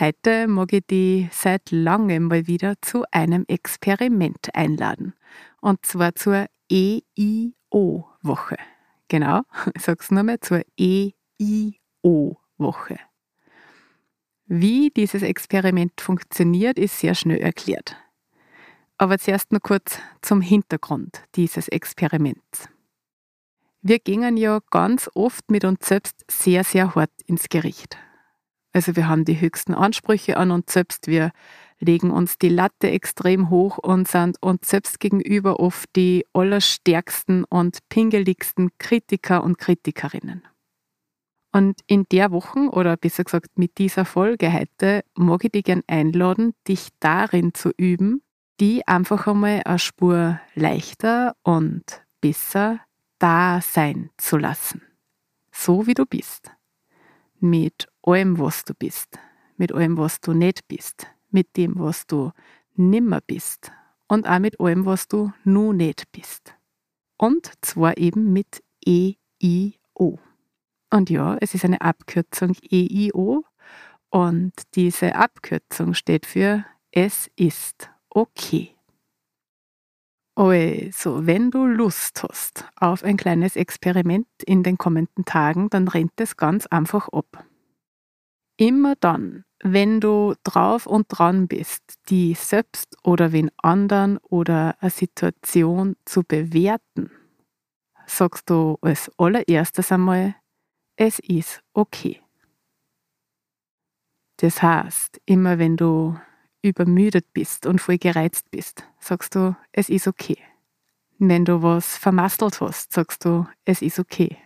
[0.00, 5.12] Heute mag ich dich seit langem mal wieder zu einem Experiment einladen.
[5.60, 8.56] Und zwar zur EIO-Woche.
[9.08, 9.42] Genau,
[9.74, 11.12] ich sag's nur mal, zur EIO-Woche.
[14.46, 17.96] Wie dieses Experiment funktioniert, ist sehr schnell erklärt.
[18.96, 22.70] Aber zuerst noch kurz zum Hintergrund dieses Experiments.
[23.82, 27.98] Wir gingen ja ganz oft mit uns selbst sehr, sehr hart ins Gericht.
[28.72, 31.32] Also wir haben die höchsten Ansprüche an uns selbst, wir
[31.78, 37.78] legen uns die Latte extrem hoch und sind uns selbst gegenüber oft die allerstärksten und
[37.88, 40.42] pingeligsten Kritiker und Kritikerinnen.
[41.52, 45.82] Und in der Woche, oder besser gesagt mit dieser Folge heute, mag ich dich gern
[45.86, 48.22] einladen, dich darin zu üben,
[48.58, 51.82] die einfach einmal eine Spur leichter und
[52.22, 52.80] besser
[53.18, 54.80] da sein zu lassen.
[55.50, 56.50] So wie du bist.
[57.38, 59.18] Mit allem, was du bist,
[59.56, 62.32] mit allem, was du nicht bist, mit dem, was du
[62.74, 63.72] nimmer bist
[64.08, 66.54] und auch mit allem, was du nu nicht bist.
[67.16, 70.18] Und zwar eben mit EIO.
[70.90, 73.44] Und ja, es ist eine Abkürzung EIO
[74.10, 78.76] und diese Abkürzung steht für Es ist okay.
[80.34, 86.12] Also, wenn du Lust hast auf ein kleines Experiment in den kommenden Tagen, dann rennt
[86.16, 87.44] es ganz einfach ab.
[88.62, 94.88] Immer dann, wenn du drauf und dran bist, die selbst oder wen anderen oder eine
[94.88, 97.10] Situation zu bewerten,
[98.06, 100.36] sagst du als allererstes einmal,
[100.94, 102.20] es ist okay.
[104.36, 106.16] Das heißt, immer wenn du
[106.62, 110.38] übermüdet bist und voll gereizt bist, sagst du, es ist okay.
[111.18, 114.38] Wenn du was vermasselt hast, sagst du, es ist okay.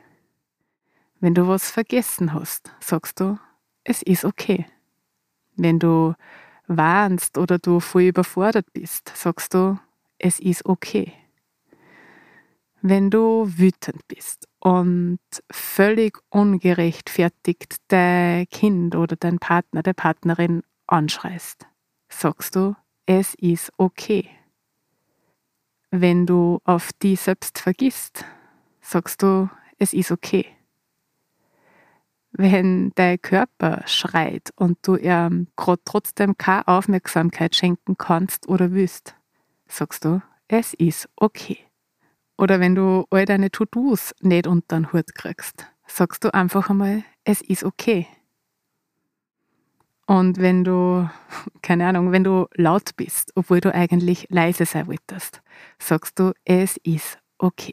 [1.21, 3.39] Wenn du was vergessen hast, sagst du,
[3.87, 4.67] es ist okay.
[5.55, 6.15] Wenn du
[6.67, 9.79] warnst oder du voll überfordert bist, sagst du,
[10.19, 11.13] es ist okay.
[12.83, 15.19] Wenn du wütend bist und
[15.51, 21.67] völlig ungerechtfertigt dein Kind oder dein Partner, der Partnerin anschreist,
[22.09, 22.77] sagst du,
[23.07, 24.29] es ist okay.
[25.91, 28.25] Wenn du auf die selbst vergisst,
[28.81, 29.49] sagst du,
[29.79, 30.56] es ist okay
[32.37, 39.15] wenn dein Körper schreit und du ihm gerade trotzdem keine Aufmerksamkeit schenken kannst oder willst,
[39.67, 41.59] sagst du, es ist okay.
[42.39, 47.03] Oder wenn du all deine To-Dos nicht unter den Hut kriegst, sagst du einfach einmal,
[47.25, 48.07] es ist okay.
[50.07, 51.09] Und wenn du,
[51.63, 55.43] keine Ahnung, wenn du laut bist, obwohl du eigentlich leise sein wolltest,
[55.79, 57.73] sagst du, es ist okay.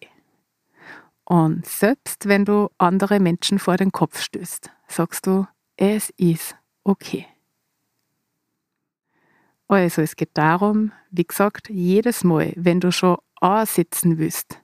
[1.25, 5.47] Und selbst wenn du andere Menschen vor den Kopf stößt, sagst du,
[5.77, 7.25] es ist okay.
[9.67, 14.59] Also es geht darum, wie gesagt, jedes Mal, wenn du schon ansitzen willst,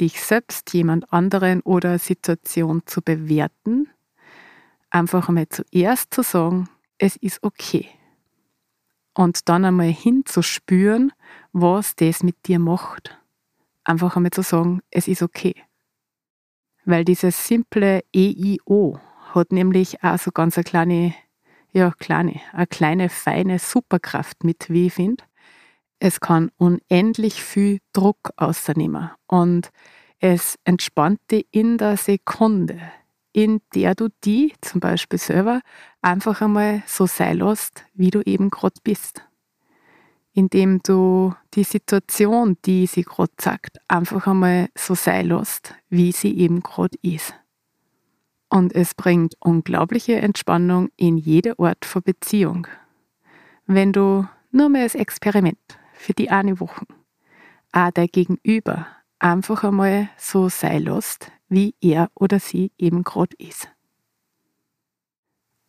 [0.00, 3.88] dich selbst, jemand anderen oder Situation zu bewerten,
[4.90, 7.88] einfach einmal zuerst zu sagen, es ist okay.
[9.14, 11.12] Und dann einmal hinzuspüren,
[11.52, 13.18] was das mit dir macht.
[13.84, 15.54] Einfach einmal zu sagen, es ist okay.
[16.88, 18.98] Weil dieses simple EIO
[19.34, 21.14] hat nämlich auch so ganz eine kleine,
[21.70, 25.22] ja, kleine, eine kleine, feine Superkraft mit, wie ich finde.
[25.98, 29.68] Es kann unendlich viel Druck ausnehmen und
[30.18, 32.80] es entspannt dich in der Sekunde,
[33.34, 35.60] in der du die zum Beispiel selber
[36.00, 39.27] einfach einmal so sein lässt, wie du eben gerade bist
[40.38, 46.38] indem du die Situation, die sie gerade sagt, einfach einmal so sein lässt, wie sie
[46.38, 47.34] eben gerade ist.
[48.48, 52.68] Und es bringt unglaubliche Entspannung in jede Art von Beziehung.
[53.66, 55.58] Wenn du nur mehr als Experiment
[55.92, 56.86] für die eine Woche.
[57.72, 58.86] Auch der Gegenüber
[59.18, 63.68] einfach einmal so sein lässt, wie er oder sie eben gerade ist.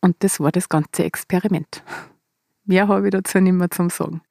[0.00, 1.82] Und das war das ganze Experiment.
[2.64, 4.22] Mehr habe ich dazu nicht mehr zum Sagen.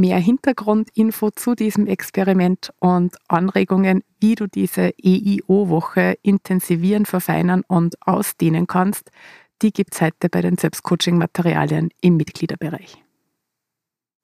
[0.00, 8.66] Mehr Hintergrundinfo zu diesem Experiment und Anregungen, wie du diese EIO-Woche intensivieren, verfeinern und ausdehnen
[8.66, 9.10] kannst,
[9.60, 13.04] die gibt es heute bei den Selbstcoaching-Materialien im Mitgliederbereich.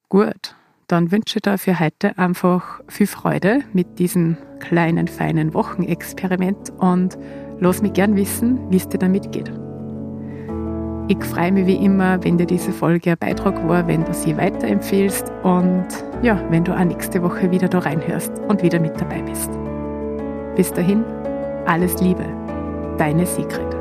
[0.09, 0.55] Gut,
[0.87, 7.19] dann wünsche ich dir für heute einfach viel Freude mit diesem kleinen, feinen Wochenexperiment und
[7.59, 9.51] lass mich gern wissen, wie es dir damit geht.
[11.09, 14.35] Ich freue mich wie immer, wenn dir diese Folge ein Beitrag war, wenn du sie
[14.35, 15.87] weiterempfehlst und
[16.21, 19.49] ja, wenn du auch nächste Woche wieder da reinhörst und wieder mit dabei bist.
[20.57, 21.05] Bis dahin,
[21.65, 22.25] alles Liebe,
[22.97, 23.76] deine Sigrid.